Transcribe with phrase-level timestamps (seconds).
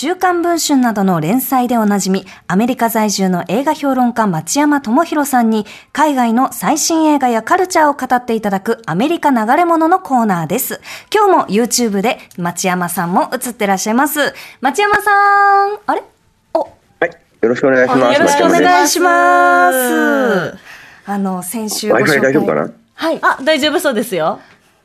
[0.00, 10.80] 週刊文春などの連載でおなじみ、アメリカ在住の映画評論家町山智博さんに、海外の最新映画やカルチャーを語っていただくアメリカ流れ物のコーナーです。
[11.12, 14.32] 今日も YouTube で町山さんも映ってらっしゃいます。
[14.60, 16.04] 町山さん、あれ？
[16.54, 16.68] お、は
[17.00, 17.10] い、
[17.40, 18.20] よろしくお願いします。
[18.20, 19.10] よろしくお願いしま。
[19.10, 20.58] ます
[21.06, 22.20] あの、先週ご紹 Wi-Fi 介。
[22.20, 22.70] 大丈夫かな？
[22.94, 23.18] はい。
[23.20, 24.38] あ、大丈夫そうですよ。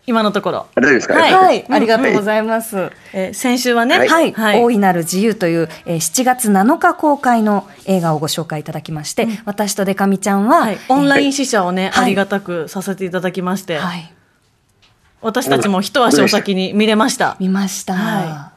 [0.05, 0.57] 今のところ。
[0.75, 1.13] あ大丈夫ですか？
[1.13, 1.33] はい。
[1.33, 2.91] はい、ありがとうございます。
[3.13, 4.61] えー先週はね、はい、はい。
[4.61, 10.77] 大いなる自由という、えー7月7日公開の映画をご紹介いただきまして、私とデカミちゃんは、はい。
[10.89, 12.05] オンライン試写をね、はい。
[12.05, 14.13] ありがたくさせていただきまして、はい、
[15.21, 17.37] 私たちも一足お先に見れました。
[17.39, 17.93] 見ました。
[17.93, 18.52] は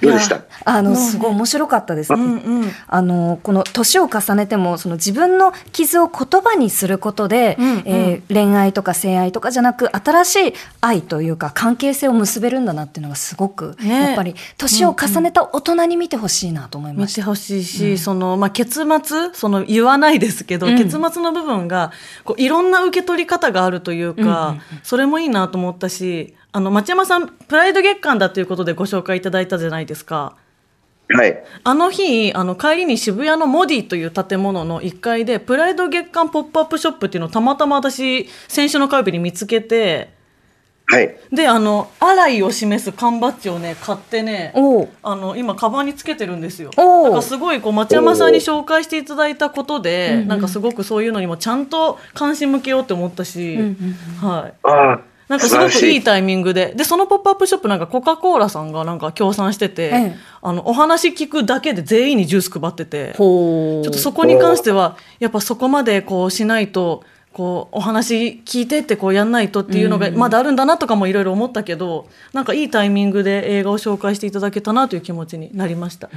[0.00, 0.42] どうでした。
[0.64, 2.20] あの、すごい面白かったですね。
[2.20, 2.70] うんうん。
[2.86, 7.82] あのこの年を重ねてもその自分の傷を言葉にすることで、うんうん。
[7.84, 14.00] えー恋愛とか性愛とかじゃなく新しい愛というか関係性を結べるんだなっていうのがすごく、ね。
[14.02, 17.20] やっぱり年を重ねた大人に見てほしいなと思いました。
[17.20, 20.76] 見てほしいし、そのまあ、結末その言わないですけど、うん。
[20.78, 21.92] 結末の部分が
[22.24, 22.70] こういろん。
[22.70, 24.26] な受け取り方があるというか、うん。
[24.26, 24.32] うん。
[24.32, 24.60] うん。
[24.82, 30.36] それもいいなと思ったしあの町山さんプライド月間だということでご紹介いただいたじゃないですか。
[31.12, 31.44] はい。
[31.64, 40.12] あの日あの帰りに渋谷のモディという建物の1階でプライド月間ポップアップショップっていうのをたまたま私先週の火曜日に見つけて
[40.86, 41.16] はい。
[41.32, 44.52] であのアライを示す缶バッジをね買ってね
[45.02, 46.70] あの今カバンにつけてるんですよ。
[46.76, 54.52] なんかすごいこう町山さんに紹介していただいたことうんで、うんなんかすごくそういうのにもちゃんと関心向けようって思ったし、うんうんはい。
[54.64, 55.09] ああ。
[55.30, 60.16] なんかすごくいい素タイミングで、でそのポップアップショップなんかコカコーラさんがなんか協賛してて、ええ。
[60.42, 67.04] あのお話聞くだけで全員にジュース配ってて、ちょっとそこに関してはやっぱそこまでこうしないと。
[67.32, 76.10] こうお話聞いてってこうやんないとっていうのがまだあるんだなとかもいろいろ思ったけど、なんかいいタイミングで映画を紹介していただけたなという気持ちになりました。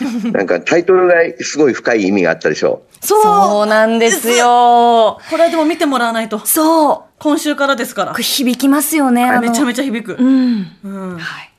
[0.32, 5.18] なんかタイトルがすごい深い意味があったでしょそうなんですよ。
[5.30, 7.00] これはでも見てもらわないとそう。
[7.18, 9.38] 今週からですから響きますよね。
[9.40, 10.66] めちゃめちゃ響く、うん。
[10.84, 11.50] うんはい。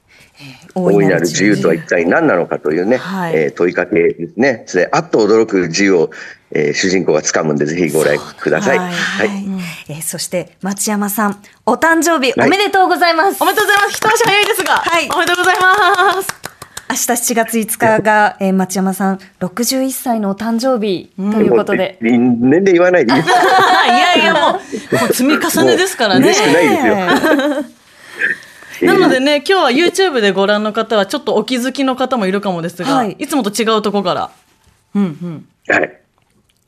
[0.75, 0.79] う。
[0.79, 4.63] 大いなる自由とは一体何なのかというね、はいえー問いかけですね。
[4.67, 6.09] それであっと驚く自由を、
[6.51, 8.77] えー主人公が掴むんで、ぜひご覧ください。
[8.77, 9.27] はいはい。
[9.29, 9.45] はい
[9.89, 16.46] えーそして町山さんお誕生日はいおめでとうございます、おめでとうございます一足早いですが、はいおめでとうございます
[16.89, 23.13] 明日7月5日が、えー町山さん61歳のお誕生日ということで、もう年齢言わないで。
[23.13, 24.59] いいですかいやいやもうも
[25.09, 26.27] う積み重ねですからね。
[26.27, 26.95] ないですよ。
[28.93, 33.11] なのでね今日は YouTube でご覧の方はちょっとお気づきの方もいるかもですが、はい。
[33.13, 34.31] い、つもと違うとこから。
[34.95, 35.47] うんうん。
[35.67, 35.99] はい。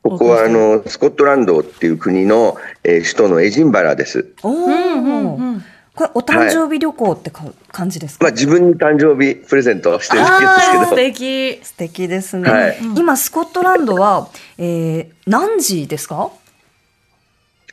[0.02, 4.26] ここはあのスコットランドっていう国の、えー首都のエジンバラです。
[4.42, 5.64] おお、うん
[6.00, 11.60] これお誕生日旅行ってか、感じですか、まあ自分に誕生日プレゼントしてるだけあー素ですけ敵。
[11.64, 12.78] 素敵ですね、はい。
[12.96, 14.28] 今スコットランドは、
[14.58, 16.30] えー何時ですか？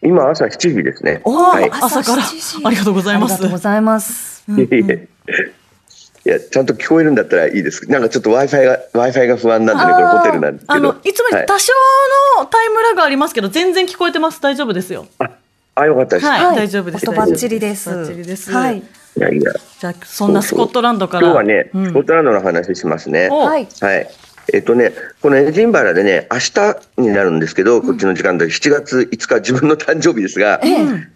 [0.01, 1.21] ど、今朝7時ですね。
[1.23, 1.69] おはい。
[1.71, 2.21] 朝から。
[2.23, 2.65] 7時。
[2.65, 3.33] ありがとうございます。
[3.33, 4.43] ありがとうございます。
[6.25, 7.89] いや、ちゃんと聞こえるんだったらいいです。
[7.89, 10.93] なんかちょっと Wi-Fi が、Wi-Fi が不安なんでね、これホテルなんですあけど。
[10.93, 11.71] のいつも多少
[12.37, 14.41] のタイムラグありますけど全然聞こえてます。
[14.41, 15.07] 大丈夫ですよ。
[15.19, 15.29] あ、
[15.81, 16.27] あ、よかったです。
[16.27, 18.83] はいはい大丈夫です音バッチリですバッチリですはいい
[19.19, 19.51] やいや。
[19.79, 23.29] じゃあそんなスコットランドから今日はね、うんスコットランドの話しますね。
[23.31, 24.07] おはいはい。
[24.53, 30.61] えっとね、このエジンバラでね、明日になるんですけど、こっちの時間で7月5日、自分の誕生日ですが、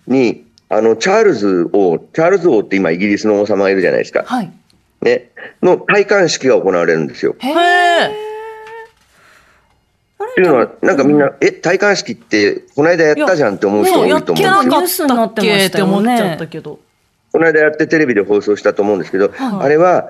[0.06, 4.24] に、あの、チャールズ王、チャールズ王って今イギリスの王様がいるじゃないですか。
[4.26, 4.52] はい
[5.02, 5.30] ね。
[5.64, 7.36] の戴冠式が行われるんですよ。
[7.40, 8.31] へへええ
[10.30, 15.08] っていうのは、なんかみんな、え、戴冠式って、この間やったじゃんって思う人多いと思うんですよ。
[15.08, 15.66] ったっけ？
[15.66, 16.80] って思っちゃったけど。
[17.32, 19.66] この間やってテレビで放送したと思うんですけど、はい。
[19.66, 20.08] あれは、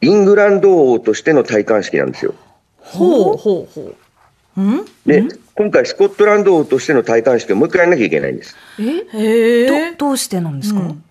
[0.00, 2.34] イングランド王としての戴冠式なんですよ。
[2.78, 3.94] ほうほうほ
[4.56, 4.60] う。
[4.60, 4.62] う。
[4.62, 4.84] ん？
[5.06, 8.56] で、今回スコットランド王としての戴冠式をもう一回やんなきゃいけないんです。
[8.78, 11.04] へえどどうしてなんですか、うん。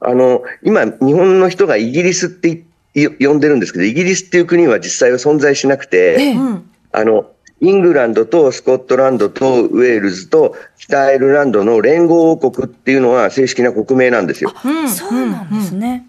[0.00, 6.32] あの、今、日本の人がイギリスってい呼んでるんですけど、イギリスっていう国は実際は存在しなくて、ええ。
[6.34, 7.26] うんあの、
[7.60, 14.52] イングランドとスコットランドとウェールズと北アイルランドの連合王国っていうのは正式な国名なんですよ。
[14.64, 16.06] うんそうなんですね、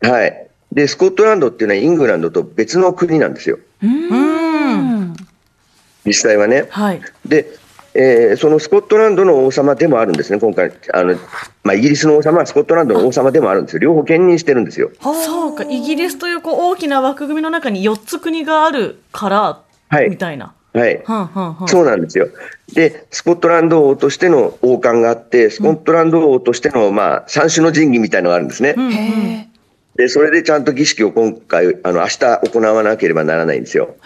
[0.00, 0.48] はい。
[0.72, 3.58] で、スコットランドっていうのはイングランドと別の国なんですよ。
[3.82, 5.14] うん
[6.04, 6.66] 実際はね。
[6.68, 7.46] はいで、
[7.94, 10.72] えーそのスコットランドの王様でもあるんですね、今回。
[10.92, 11.16] あの、
[11.64, 13.80] まあ、イギリスの王様はスコットランドの王様でもあるんですよ。
[13.80, 14.90] 両方兼任してるんですよ。
[15.00, 19.69] そうかイギリスというこう大きな枠組みの中に4つ国があるから、はい
[20.08, 20.54] みたいな。
[20.72, 21.02] はい。
[21.04, 22.28] はんはんはんそうなんですよ。
[22.74, 29.50] で、スコットランド王としての王冠があって、スコットランド王としての、まあ、三種の神器みたいなのがあるんですね。
[29.96, 33.96] で、それでちゃんと儀式を今回、あの、明日行わなければならないんですよ。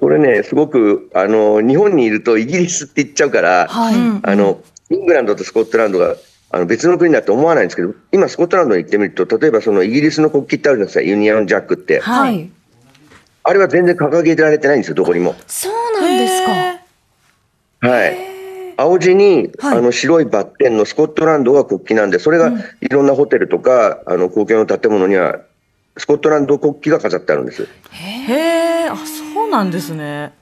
[0.00, 3.94] これね、すごく、あの、日本にいるとイギリスって言っちゃうから、はい。
[3.94, 6.16] うんあの、イングランドとスコットランドが、
[6.54, 12.00] あの別の国だって思わないんですけど、今スコットランドに行ってみると、例えばそのイギリスの国旗ってあるじゃないですか、ユニオンジャックって。
[12.00, 12.52] ははいい。
[13.44, 15.34] あれは全然掲げられてないんですよ、どこにも。
[15.46, 16.52] そうなんですか。
[16.52, 18.16] へはい。
[18.76, 25.40] 青地に、はいあの白いバッテンのスコットランドが国旗なんで、それがいろんなホテルとか、あの公共の建物には、
[25.96, 27.62] スコットランド国旗が飾ってあるんです。
[27.62, 28.88] ーへえ。
[28.88, 30.32] あ、そうなんですね。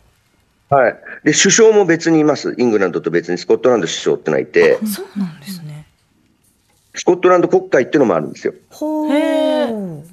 [0.68, 0.92] はい。
[1.24, 2.54] で、首相も別にいます。
[2.56, 5.86] イングランドと別にスコットランド首相ってのがいて、そうなんですね。
[6.94, 8.54] スコットランド国会っていうのもあるんですよ。
[8.70, 10.04] ほう。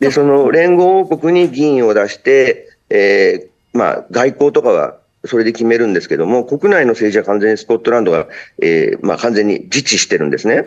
[0.00, 8.26] へで、その連合王国に議員を出して、えーまあ、外交とかはそれで決めるんですけども、国内の政治は完全にスコットランドが、
[8.62, 10.66] えーまあ、完全に自治してるんですね。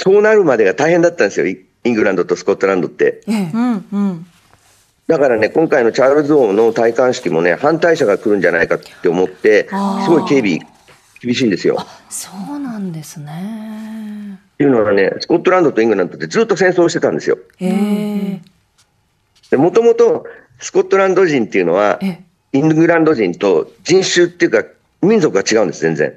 [0.00, 3.20] そうなるまでが大変だったんですよ、イイングランドとスコットランドって。
[3.26, 3.50] ええ。
[3.52, 4.26] うんうん。
[5.08, 9.74] だからね、今回のチャールズ王の戴冠式もね、反対者が来るんじゃないかって思って、す
[10.08, 10.60] ごい警備
[11.20, 11.84] 厳しいんですよ。
[12.08, 14.38] そうなんですね。
[14.54, 17.36] っていうのはね、スコットランドとイングランドってずっと戦争してたんですよ。
[19.56, 20.26] もともと
[20.60, 22.06] スコットランド人っていうのはえ
[22.52, 24.62] え、イングランド人と人種っていうか、
[25.02, 26.14] 民族が違うんです、全然。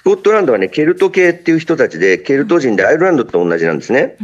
[0.00, 4.16] スコットランドはね、ケルト系っていう人たちで、ケルト人でアイルランドと同じなんですね。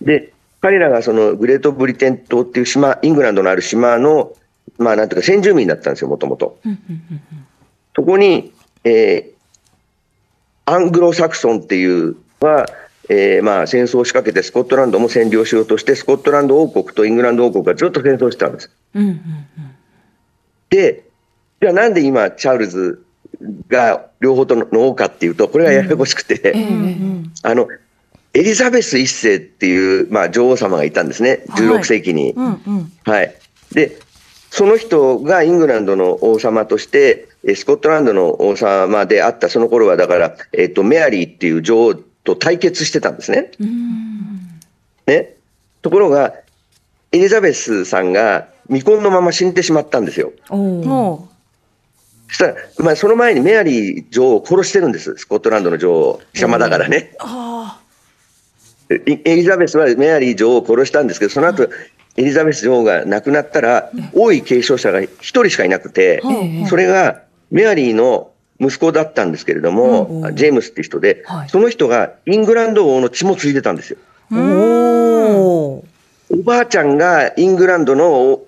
[0.00, 4.32] で、彼らがそのグレートブリテン島っていう島、イングランドのある島の、
[4.78, 6.60] まあなんとか先住民だったんですよ、もともと。
[7.96, 8.52] そこに、
[8.84, 9.36] えー
[10.66, 12.66] アングロサクソンっていうのは、
[13.08, 18.70] えーまあ戦争を仕掛けてスコットランドも占領しようとして、スコットランド王国とイングランド王国がずっと戦争してたんです。
[18.94, 19.20] うんうん。
[20.70, 21.02] で、
[21.60, 23.04] じゃあなんで今、チャールズ
[23.68, 26.86] が両方との王かっていうと、これがややこしくて、ええ。
[27.42, 27.68] あの、
[28.34, 32.32] エリザベス一世っていう、まあ、女王様がいたんですね、16世紀に。
[32.32, 32.92] うんうん。
[33.04, 33.34] はい。
[33.72, 33.98] で、
[34.50, 43.50] その人がイングランドの王様として、えスコットランドの王様であったその頃は、だから、えっ、と、メアリーっていう女王と対決してたんですね。
[45.06, 45.34] ね。
[45.82, 46.34] ところが、
[47.12, 50.32] エリザベスさんが未婚のまま死んでしまったんですよ。
[50.50, 51.28] お
[52.28, 55.16] そしたら、まあ、その前にメアリー女王を殺してるんです。
[55.16, 57.12] スコットランドの女王、邪魔だからね。
[58.88, 61.68] エエリザベスはメアリー女王を殺したんですけど、その後、
[62.16, 73.98] エリザベス女王が亡くなったら、王位継承者が一人しかいなくてええ、それがメアリーの息子だったんですけれども、ジェームスって人ではい、その人がイングランド王の血も継いでたんですよ。
[74.32, 75.84] おお。
[76.30, 78.46] おばあちゃんがイングランドのお、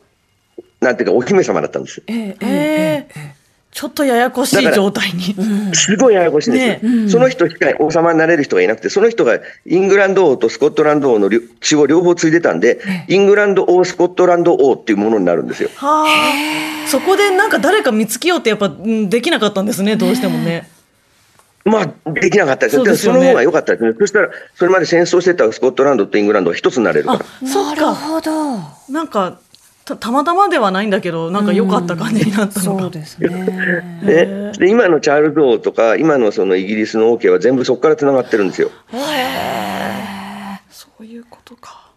[0.81, 2.03] なんていうか、お姫様だったんです。
[2.07, 2.37] ええ。
[2.41, 2.47] あ。
[2.47, 3.38] ええ。
[3.71, 5.37] ちょっとややこしい状態に。
[5.75, 15.71] すごいややこしいんですよ、ねその人しか王様になれる人がいなくて、その人がイングランド王とスコットランド王の両血を両方継いでたんで、イングランド王、スコットランド王っていうものになるんですよ。
[15.77, 16.89] はあ。
[16.89, 20.69] そこでなんか誰か見つけようってやっぱうんできなかったんですね、どうしてもね。
[21.65, 22.79] まあ、できなかったですよ。
[22.79, 23.93] そうでねその方が良かったですね。
[23.99, 27.49] そしたら、それまで戦争してたスコットランドとイングランドは一つになれるから。
[27.49, 27.95] そっか。
[27.95, 28.59] ほど。
[28.89, 29.39] なんか
[29.89, 32.83] たたまたまではないんだけど、なんか良かった感じになったのが。
[32.83, 33.29] そうですね。
[34.03, 38.71] ね、で今のチャールズ王とか、今のそのイギリスの王家は全部そこからつながってるんですよ。
[40.71, 41.89] そういうことか。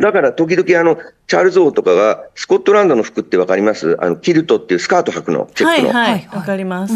[0.00, 3.96] だから時々あの、チャールズ王とかが、スコットランドの服ってわかります？
[4.00, 5.92] あの、キルトっていうスカート履くの、チェックの。
[5.92, 6.94] はいわかります。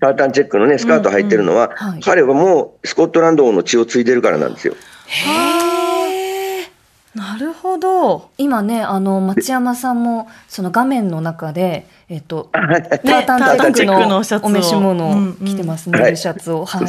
[0.00, 4.74] タータンチェックのね、スカート履いてるのは、はい彼はもうスコットランド王の血を継いでるからなんですよ。
[7.14, 8.30] なるほど。
[8.38, 16.64] 今ね、あの、町山さんも、その画面の中で、えっと、タータンチタックのお召し物を着てますね、はいシャツを。
[16.64, 16.86] はい。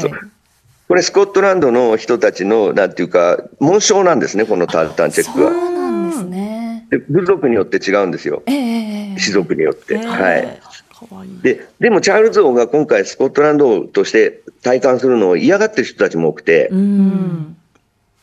[0.87, 5.51] これスコットランドの人たちの、なんていうか、紋章なんですね、このタータンチェックそうは。
[5.71, 6.87] なんですね。
[6.91, 8.43] で部族によって違うんですよ。
[8.45, 9.95] ええええええ種族によって。
[9.95, 11.41] えーはい。
[11.41, 17.57] で、でもチャールズ王が今回スコットランド王として戴冠するのを嫌がってる人たちも多くて、うん。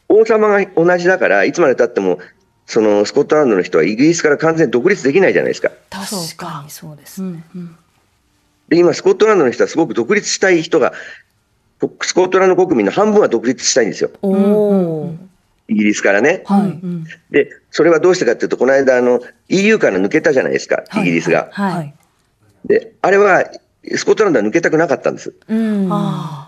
[0.08, 2.18] 王様が同じだから、いつまで経っても、
[2.66, 5.70] そのスコットランドの人はイギリスから完全に独立できないじゃないですか。
[5.90, 7.44] 確かにそうですね。
[7.54, 7.76] うんうん
[8.68, 10.92] で、今、スコットランドの人はすごく独立したい人が、
[11.80, 14.10] こスコットランド国民の半分は独立したいんですよ。
[15.68, 16.42] イギリスからね。
[16.44, 16.80] はい。
[17.30, 21.48] で、それはどうしてかっていうと、この間、あの、EU から抜けたじゃないですか、イギリスが。
[21.52, 21.72] はい。
[21.76, 21.94] はい。
[22.66, 23.44] で、あれは、
[23.96, 25.32] スコットランドは抜けたくなかったんです。
[25.48, 25.88] うん。
[25.90, 26.47] あ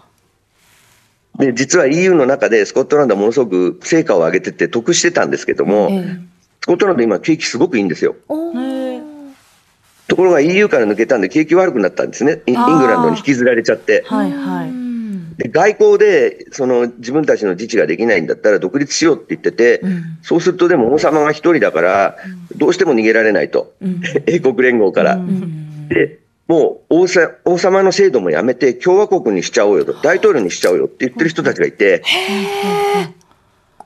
[1.40, 5.94] で、実は EU の中でスコットランドはものすごく成果を上げてて得してたんですけども、え
[6.26, 6.30] え
[6.62, 8.16] スコットランド今景気すごくいいんですよ。
[10.06, 12.42] ところが EU から抜けたんで景気悪くなったんですね。
[12.47, 14.04] イイングランドに引きずられちゃって。
[14.06, 14.80] はいはい。
[15.38, 19.80] で外交でその自分たちの自治ができないんだったら独立しようって言ってて、
[20.23, 22.16] そうするとでも王様が一人だから、
[22.56, 23.73] どうしても逃げられないと。
[24.26, 25.18] 英国連合から。
[25.88, 26.18] で、
[26.50, 32.02] もう王さ王様の制度もやめて共和国にしちゃおうよと、大統領にしちゃおうよって言ってる人たちがいて、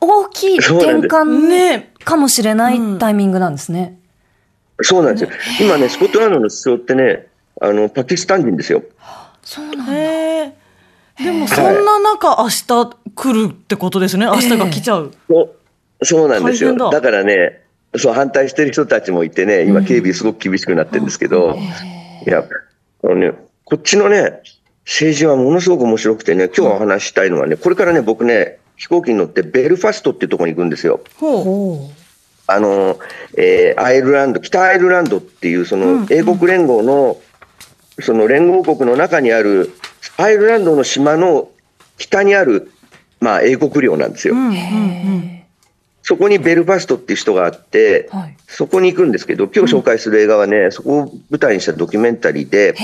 [0.01, 4.01] 大きい転換ねかもしれないタイミングなんですね。
[4.81, 5.31] そうなんですよ。
[5.61, 7.27] 今ね、スコットランドの首相ってね、
[7.61, 8.83] あの、パキスタン人ですよ。
[9.43, 9.93] そうなんだ。
[11.23, 14.25] でもそんな中、明日来るってことですね。
[14.25, 15.13] 明日が来ちゃう。
[15.29, 15.43] そ
[16.01, 16.75] うそうなんですよ。
[16.79, 17.61] だだからね、
[17.95, 21.59] そう、反対してる人たちもいてね、今警備すごく厳しくなってるんですけど、
[22.27, 22.45] いや、
[23.05, 23.33] あのね、
[23.65, 24.43] こっちのね、
[24.85, 31.01] 政治はものすごく面白くてね、今日お話ししたいのはね、これからね、僕ね、飛行機に乗ってベルファストっていうところに行くんですよ。
[31.17, 31.49] ほう。
[31.87, 31.91] お
[32.47, 32.99] あの、
[33.37, 37.19] えーアイルランド、北アイルランドっていう、その、英国連合の、
[38.01, 39.71] その連合国の中にある、
[40.17, 41.49] アイルランドの島の
[41.97, 42.71] 北にある、
[43.21, 44.35] まあ、英国領なんですよ。
[44.35, 45.44] うんうんうん。
[46.07, 52.75] そこにベルファストっていう人があって、はいそこに行くんですけど、今日紹介する映画はね、そこを舞台にしたドキュメンタリーで。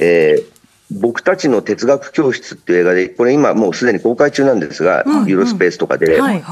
[0.00, 0.58] えー
[0.90, 6.42] 僕たちの哲学教室っていう映画で、これ今もうすでに公開中なんですが、ユーロスペースとかで、はい。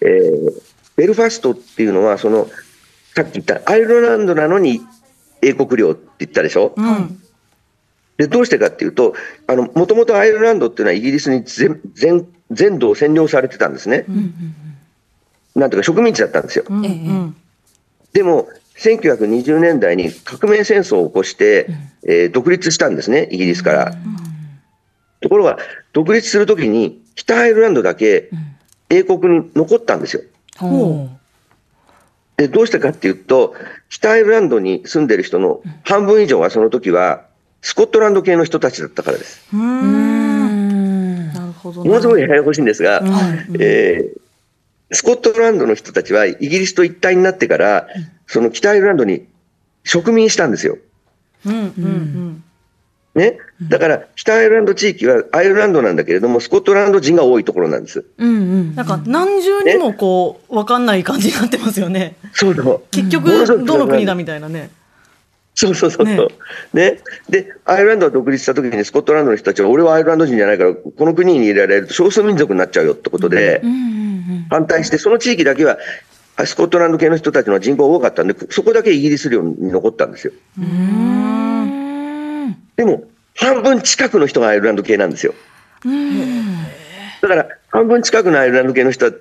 [0.00, 0.62] えー
[0.96, 2.48] ベルファストっていうのは、その、
[3.14, 4.80] さっき言ったアイルランドなのに
[5.42, 7.20] 英国領って言ったでしょ、うん。
[8.16, 9.14] で、どうしてかっていうと、
[9.46, 14.04] あの、もともとアイルランドっていうのはイギリスに全全全土を占領されてたんですね。
[14.08, 14.32] なん
[15.54, 16.64] ていうか植民地だったんですよ。
[16.68, 17.36] うんええうん。
[18.12, 21.68] でも、1920年代に革命戦争を起こして、
[22.06, 23.94] えー独立したんですね、イギリスから。
[25.20, 25.58] ところが、
[25.92, 28.30] 独立するときに、北アイルランドだけ
[28.90, 30.22] 英国に残ったんですよ。
[30.58, 31.08] ほ
[32.36, 33.54] で、どうしてかっていうと、
[33.88, 37.26] 北アイルランドに住んでる人の半分以上はその時は、
[37.60, 39.46] スコットランド系の人たちだったからです。
[39.52, 39.56] う。
[39.56, 39.60] う。
[39.60, 41.32] うんん。
[41.32, 41.84] なるほど。
[41.84, 44.21] ものすごいややこしいんですが、はいえー
[44.92, 47.88] スコットランドの人たちはイギリスと一体になってから、
[48.26, 49.26] その北アイルランドに
[49.84, 50.78] 植民したんですよ。
[51.46, 52.44] うんうんうん。
[53.14, 53.38] ね？
[53.68, 58.04] だから、北アイルランド地域はアイルランドなんだけれども、スコットランド人が多いところなんです。
[58.16, 58.74] うんうん。
[58.74, 62.16] なんか何重にもこう、わかんない感じになってますよね。
[62.32, 62.82] そうそう。
[62.90, 64.70] 結局、どの国だみたいなね。
[65.54, 66.28] そうそうそうそう。
[66.72, 74.01] ねで、アイルランドが独立した時にスコットランドの人たちは、俺はアイルランド人じゃないから、この国に入れられると少数民族になっちゃうよってことで、うんうん
[74.52, 75.78] 反対して、その地域だけは、
[76.36, 80.34] あスコットランド系の人たちの人口が多かったんで、そこだけイギリス領に残ったんですよ。
[80.58, 82.56] うん。
[82.76, 83.04] でも、
[83.34, 85.32] 半分近くの人がアイルランド系なんですよ。
[87.22, 89.12] だから、半分近くのアイルランド系の人は、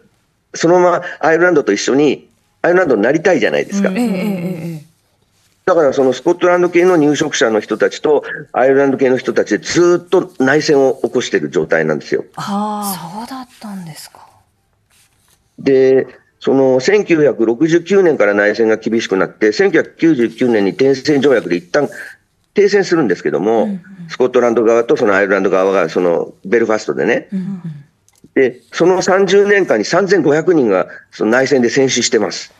[0.53, 2.27] そのままアイルランドと一緒に、
[2.61, 3.89] アイルランドになりたいじゃないですか。
[3.89, 4.91] えええええ
[5.63, 12.25] だからそのスコットランド系の入植者の人たちとアイルランド系の人たちでずっと内戦を起こしている状態なんですよ。
[12.35, 14.20] あそうだったんですか。
[15.63, 16.07] で、
[16.39, 21.87] その1969年から内戦が厳しくなって、1999年に停戦条約で一旦
[22.53, 27.29] 停戦するんですけども、スコットランド側とそのアイルランド側がそのベルファストでね、
[28.33, 32.53] で、その30年間に3500人がその内戦で戦死してます。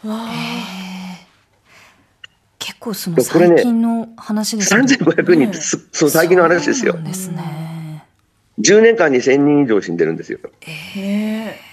[2.60, 4.82] 結構その最近の話ですね。
[4.82, 7.04] 3500人ってす、そう最近の話ですよそう。
[7.04, 8.06] ですね。
[8.60, 10.40] 10年間に1000人以上死んでるんですよ。
[10.44, 10.48] あ。
[10.62, 11.71] へえ。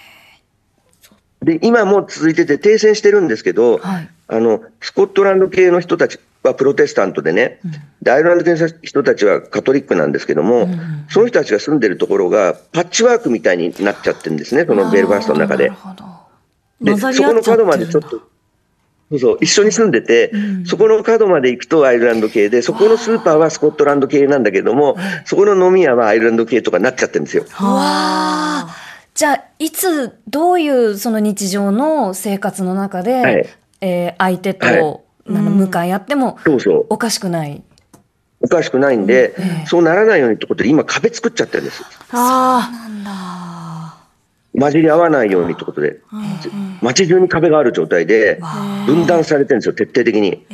[1.41, 4.09] で、今も続いてて停戦してるんですけど、はい。
[4.27, 7.59] あの、スコットランド系の人たちはプロテスタントでね、
[8.01, 10.69] でアイルランド系の人たちはカトリックなんですけども、
[11.09, 15.71] その人たちが住んでるところがパッチワークみたいになっちゃってるんですね、そのベルファストの中で。
[16.81, 20.31] で、そこの角までちょっと、そうそう、一緒に住んでて、
[20.65, 27.43] そこの角まで行くとアイルランド系で、そこのスーパーはスコットランド系なんだけども、そこの飲み屋はアイルランド系とかになっちゃってるんですよ。
[27.43, 28.88] うわあ。
[29.19, 33.49] じゃあ、いつ、どういうその日常の生活の中で、はい
[33.81, 34.79] えー相手と、はい
[35.27, 36.85] あの向かい合ってもそうそう。
[36.89, 37.61] おかしくない？
[38.39, 39.35] おかしくないんで、
[39.67, 41.83] そうならないようにってことで今壁作っちゃってるんです。
[42.13, 43.97] あなんだ。
[44.57, 45.99] 混じり合わないようにってことで、
[46.81, 48.39] 街中に壁がある状態で、
[48.85, 50.45] 分断されてるんですよ、徹底的に。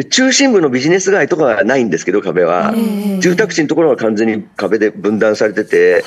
[0.00, 2.72] で中心部のビジネス街とかはないんですけど、壁は。
[3.20, 6.04] 住宅地のところは完全に壁で分断されてて、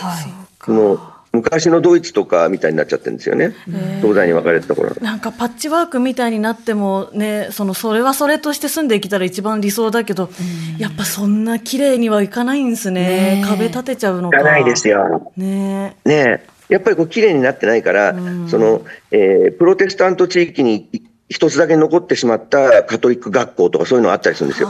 [0.65, 0.99] その
[1.31, 3.53] 昔のドイツとかみたいになっちゃってるんですよね。
[4.01, 4.95] 東西に分かれたところ。
[4.99, 10.31] なんかパッチワークみたいになってもねそのそれはそれとして住んできたら一番理想だけど、
[10.79, 13.43] やっぱそんな綺麗にはいかないんですね。
[13.45, 14.39] 壁立てちゃうのか。
[14.39, 15.31] いかないですよ。
[15.37, 16.53] ねねえ。
[16.69, 18.15] やっぱりこう綺麗になってないから、
[18.47, 21.02] その、えープロテスタント地域にい
[21.33, 24.69] 一つだけ残ってしまったカトリック学校とかそういうのあったりするんですよ。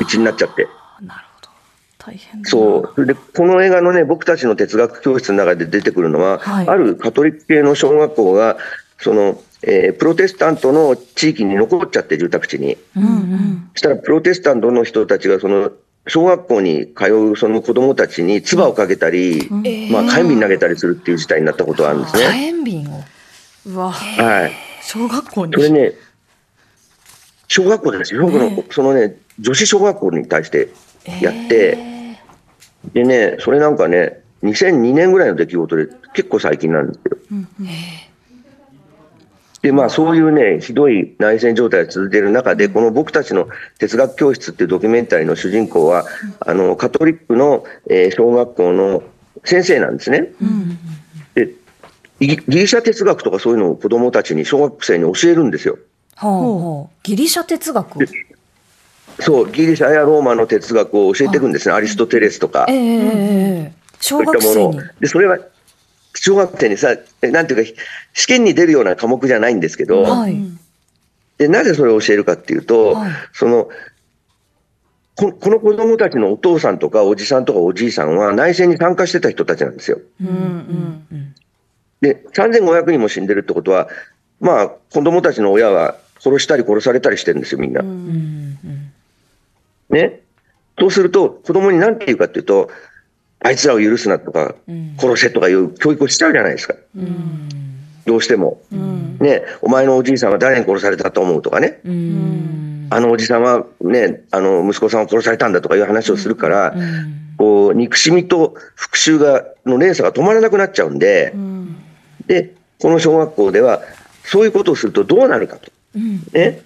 [0.00, 0.66] うちになっちゃって。
[1.02, 1.48] なるほど
[1.98, 3.06] 大変そう。
[3.06, 8.56] で、この映画のね、僕たちの哲学教室の中で出てくるのは、はいあるカトリック系の小学校が、
[8.98, 12.78] その、えープロテスタントの地域に残っちゃって、住宅地に。
[13.74, 15.70] そしたら、プロテスタントの人たちが、その、
[16.06, 19.48] 小学校に通うその子供たちに唾をかけたり、
[19.90, 22.50] まあ、火炎瓶投げたりするっていう事態になったことがあるんです火ね。
[22.52, 23.02] 炎瓶を。
[23.90, 24.52] はい。
[24.86, 25.52] 小学校に。
[25.54, 25.92] それね、
[27.48, 28.22] 小学校ですよ。
[28.22, 30.68] 僕の、そのね、女子小学校に対して
[31.20, 31.78] やって、
[32.92, 37.18] でね、それなんかね、2002年ぐらいの出来事で、結構最近なんですよ。
[39.62, 43.48] で、まあ、そういうね、ひどい内戦状態が続いている中で、この僕たちの
[43.78, 46.04] 哲学教室っていうドキュメンタリーの主人公は、
[46.40, 49.02] あの、カトリックの、えー小学校の
[49.44, 50.32] 先生なんですね。
[51.34, 51.50] で、
[52.26, 55.78] ギリシャ哲学とかそういうのを子供たちに、小学生に教えるんですよ。
[56.16, 56.96] ほうほう。
[57.02, 58.06] ギリシャ哲学
[59.20, 61.74] そう、ギリシャやローマの哲学を教えていくんですね。
[61.74, 62.66] アリストテレスとか。
[62.68, 64.74] えいっ学生にたものを。。
[65.00, 65.38] で、それは、
[66.14, 70.36] 小学生にさ、えなんていうか、試験に出るような科目じゃないんですけど、はい。
[71.38, 73.68] で、なぜそれを教えるかっていうと、はいその、
[75.16, 80.00] ここの子供たちのお父さんとかおじさんとかおじいさんは内戦に参加してた人たちなんですよ。
[80.20, 80.30] うんう
[81.14, 81.34] ん
[82.04, 83.88] で、3500人も死んでるってことは、
[84.40, 87.82] まあ、子供たちの親は殺したり殺されたりしてるんですよ、みんな。
[89.88, 90.20] ね。
[90.78, 92.70] そうすると、子供に何て言うかっていうと、
[93.40, 94.54] あいつらを許すなとか、
[94.98, 96.74] 殺せとかいう教育をしちゃうじゃないですか。
[98.04, 98.60] どうしても。
[98.70, 101.80] ね、お前のおじいさんは誰に殺されたと思うとかね。
[102.90, 106.74] あのおじさんはね、あの息子さんを殺されたんだとかいう話をするから、
[107.38, 111.34] こう、憎しみと復讐が、の連鎖が止まらなくなっちゃうんで、
[112.26, 113.82] で、この小学校では、
[114.24, 115.70] そういうことをするとどうなるかと。
[116.32, 116.62] ね？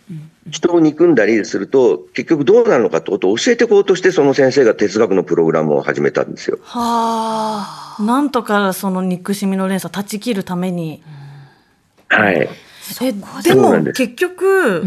[0.50, 6.58] 人を憎んだりすると、結局どうなるのかってことを教えていこうとして、その先生が哲学のプログラムを始めたんですよ。
[6.62, 8.02] はあ。
[8.02, 11.02] なんとかその憎しみの連鎖断ち切るために。
[12.08, 12.48] はい。
[13.02, 14.84] えでも結局、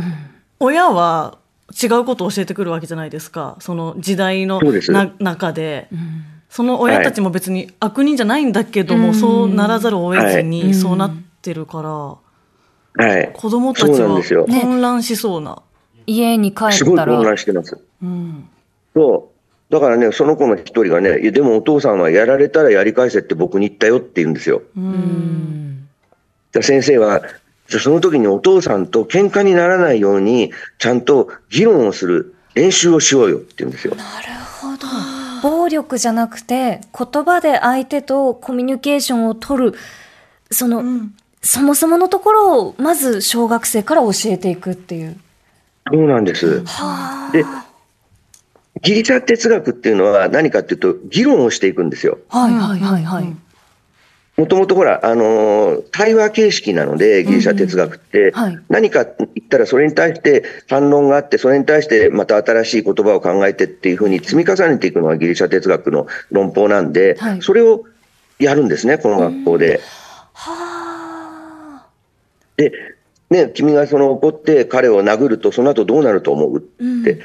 [0.59, 1.37] 親は
[1.71, 3.57] 違うことを教えてくるわけじゃないですか。
[3.59, 5.87] その時代のな中で、
[6.51, 13.31] その親たちも別に悪人じゃないんだけども、そうならざるを得ずにそうなってるから、はい。
[13.33, 14.45] 子供たちはそうなんですよ。
[14.45, 15.61] 混乱しそうな。
[16.05, 17.23] 家に帰すごい混ったら。
[17.23, 17.79] 乱してます。
[18.93, 19.31] そ
[19.69, 19.73] う。
[19.73, 24.61] だからね、その子の一人がね、いやでもお父さんはやられたらやり返せって僕に言ったよって言うんですよ。
[26.51, 27.21] で先生は、
[27.69, 33.95] じゃあその時にお父さんと喧嘩にならないように、ちゃんと議論をする練習をしようよって言うんですよ。
[35.41, 39.73] 暴力じゃなくて、言葉で相手とコミュニケーションを取る、
[40.51, 40.83] その、
[41.41, 45.17] そもそものところを、まず小学生から教えていくっていう。
[45.91, 46.63] そうなんです。
[47.31, 47.43] で、
[48.81, 52.19] ギリシャ哲学っていうのは何かっていうと、議論をしていくんですよ。
[52.29, 53.35] はいはいはいはい。
[54.41, 58.59] もともとほら、あのー対話形式なので、ギリシャ哲学って、はい。
[58.69, 67.41] 何か言ったらそれに対して反論があって、それに対してまた新しい言葉を考えてっていうふうに積み重ねていくのがギリシャ哲学の論法なんで、はい。
[67.43, 67.83] それを
[68.39, 69.79] やるんですね、この学校で。
[72.57, 72.71] で、
[73.29, 76.57] ね、君がその怒って彼を殴ると、その後どうなると思う？
[76.57, 76.61] っ
[77.03, 77.21] て、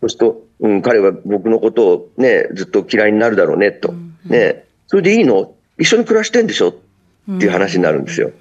[0.00, 3.94] そうすると、うん、彼は僕のことをね、ずっと嫌いになるだろうね、と。
[4.24, 5.54] ね、それでいいの？
[5.78, 6.70] 一緒に暮らしてんでしょ？
[6.70, 8.32] っていう話になるんですよ。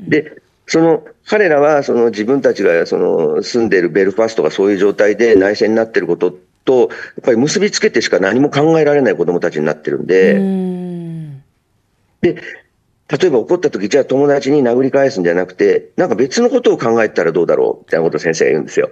[0.00, 6.88] で、その彼らはその自分たちがその住んでいるベルファストがそういう状態で内戦になっていることと、やっ
[7.22, 10.34] ぱり結びつけてしか何も考えられない子供たちになってるんで、
[12.22, 12.42] で、
[13.08, 18.90] 例えば怒った時、じゃあ友達に殴り返すんじゃなくて、なんか別のことを考えたらどうだろうみたいなことを先生が言うんですよ。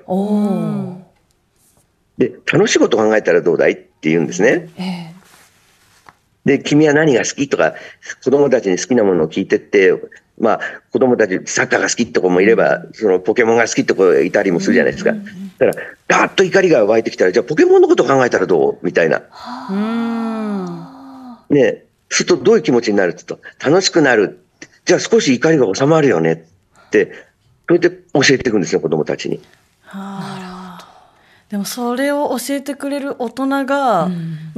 [2.18, 3.72] で、楽しいこと考えたらどうだい？
[3.72, 4.68] って言うんですね。
[4.78, 5.13] ええ
[6.44, 7.74] で、君は何が好きとか、
[8.22, 9.94] 子供たちに好きなものを聞いてって、
[10.38, 10.60] まあ、
[10.92, 15.12] 子供たちサッカーが好きって子もいれば、そのポケモンが好きって子がいたりもするじゃないですか。
[15.12, 18.78] だから、ガーッと怒りが湧いてきたら、じゃあポケモンのこと考えたらどう？
[18.82, 19.22] みたいな。
[21.50, 24.40] ねするとどういう気持ちになるって言うと、楽しくなる。
[24.84, 26.32] じゃあ少し怒りが収まるよね
[26.88, 27.12] って、
[27.68, 29.40] そうやって教えていくんですよ、子供たちに。
[31.54, 34.10] でもそれを教えてくれる大人が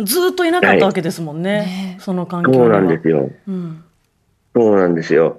[0.02, 3.30] ずっといなかったわけですもんね、ねその環境にはそうなんですよ。
[3.46, 3.84] うん
[4.54, 5.36] そうなんですよ。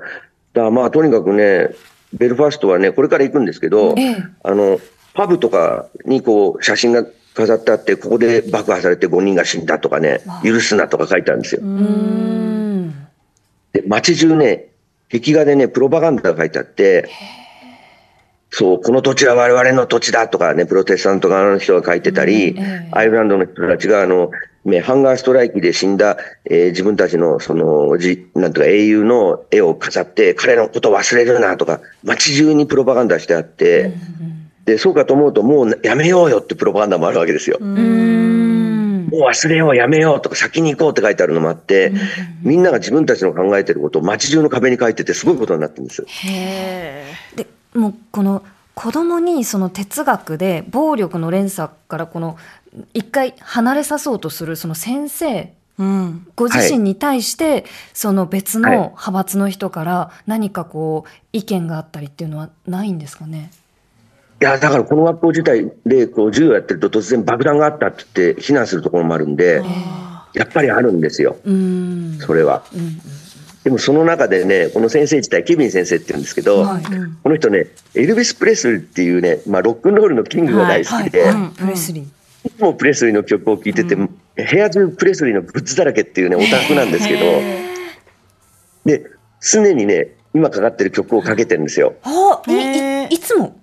[0.54, 1.70] だからまあとにかくね、
[2.14, 4.80] ベルファストはね、これから行くんですけど、ええあの、
[5.16, 11.62] パブとかにこう写真が飾ってあって、ここで爆破されて5人が死んだとかね、許すなとか書いてあるんですよ。
[11.64, 13.08] うん。
[13.74, 14.68] で、街中ね、
[15.12, 17.10] 壁画でね、プロパガンダが書いてあって、
[18.50, 24.32] そう、この土地は我々の土地だとかね、プロテスタント側の人が書いてたり、ええアイルランドの人たちが、あの、
[24.66, 33.94] ね、ハンガーストライキで死んだ、えー自分たちの、その、じ、なんとか英雄の絵を飾って、彼のことを忘れるなとか、街中にプロパガンダしてあって、
[34.66, 37.58] で、そうかと思うと、もうやめようよってプロパガンダもあるわけですよ。
[37.60, 39.08] うん。
[39.10, 41.94] もう忘れよう、やめようとか、先に行こうって書いてあるのもあって、
[42.44, 46.04] みんなが自分たちの考えてることを街中の壁に書いてて、すごいことになってるんです。
[46.06, 47.07] へえで
[47.78, 48.44] もうこの
[48.76, 52.38] 子供にその哲学で暴力の連鎖からこの
[52.94, 63.52] 一回離れさそうとするその先生うんご自身に対してその別のはい派閥の人から何かこう意見があったりっていうのはないんですかね？
[64.40, 69.64] いや、だからこの学校自体で、こう、授業やってると突然爆弾があったって言って、避難するところもあるんで、
[70.36, 72.20] やっぱりあるんですよ、うん。
[72.20, 72.64] それは。
[73.68, 76.84] でもその中でね、この先生自体、ケビン先生って言うんですけど、はい。
[77.22, 81.34] この人ね、エルビス・プレスリーっていうね、まあ、ロックンロールのキングが大好きで、はい。
[81.34, 82.04] はいプレスリー。
[82.48, 87.20] いつもプレスリーの曲を聴いてて、部屋中プレスリーのグッズだらけっていうね、オタクなんですけど、
[88.86, 89.06] で、
[89.42, 91.96] 常にね、今かかってる曲をかけてるんですよ。
[92.04, 93.60] あいいつも？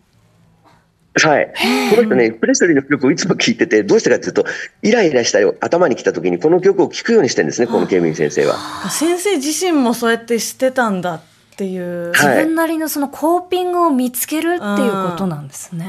[1.22, 1.52] はい。
[1.90, 4.44] この人ね、プレスリーの曲をいつも聴いてて、どうしてかっていうと、
[4.82, 8.56] イライラしたよ、頭に来た時にこの曲を聴くようにしてるんですね、このケビン先生は。
[8.90, 11.20] 先生自身もそうやってしてたんだっ
[11.56, 15.86] ていう、自はい分なりのそのコーピングを見つけるっていうことなんですね。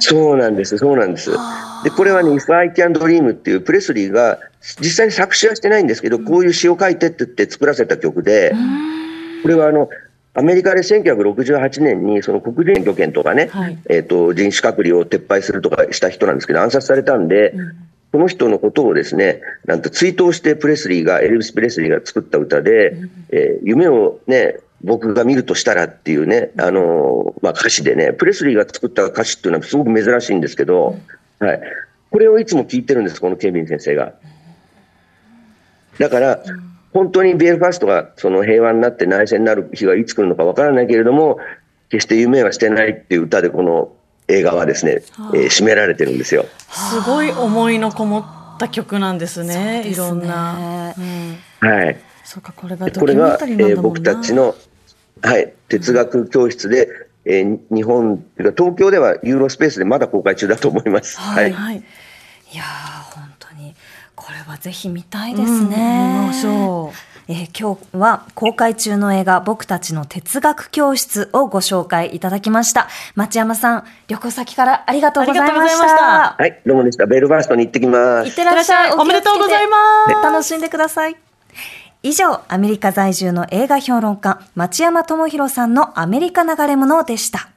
[0.00, 1.30] そうなんです、そうなんです。
[1.84, 4.38] で、これはね、If I Can Dream っていうプレスリーが
[4.80, 8.52] 実際に作詞はしてないんですけど、こういう詩を書いてって言って作らせた曲で、
[9.42, 9.88] これはあの、
[10.40, 13.78] アメリカで1968年にその黒人漁権とかね、はい。
[13.90, 17.52] えっ、と、人種隔離を撤廃するとかした人なんですけど、暗殺されたんで、
[18.10, 22.96] この人のことをですね、なんと追悼してプレスリーが、エルビス・プレスリーが作った歌で、
[23.28, 30.98] えー夢をね、僕が見るとしたらっていうね、あのーまあ、歌詞でね、プレスリーが作った歌詞っていうのはすごく珍しいんですけど、
[31.38, 31.60] はい。
[32.10, 34.14] これをいつも聞いてるんです、このケビン先生が。
[35.98, 36.42] だから、
[36.92, 41.38] 本当にベルファストがその平和になって内戦になる日がいつ来るのかわからないけれども、
[41.88, 43.92] 決して夢はしてないっていう歌でこの
[44.28, 46.46] 映画はですね、えー締められてるんですよ。
[46.68, 48.24] すごい思いのこもっ
[48.58, 51.96] た曲なんですねいろんな、うん、はい。
[52.24, 54.54] そうかこれがこれが、えー僕たちの、
[55.22, 56.88] はい、哲学教室で、
[57.24, 61.18] えー日本東京ではユーロスペースでまだ公開中だと思います。
[61.18, 61.52] はい。
[61.52, 61.84] はい
[62.52, 62.64] いや
[64.30, 66.26] これはぜひ見たいですうん見ね。
[66.28, 66.92] ましょ
[67.26, 72.86] えー今日は公開中の映画僕たちの哲学教室をご紹介いただきました。
[73.16, 76.42] 町山さん、旅行先からありがとうございましありがとうございましたた。
[76.42, 77.06] はい、どうもでした。
[77.06, 78.34] ベルファストに行ってきますいっ。
[78.36, 78.92] てらっしゃい。
[78.92, 81.16] おめでとうございます楽しんでください。
[82.04, 87.48] 以上、アメリカ在住の映画評論家、町山智博さんのアメリカ流れ物でした。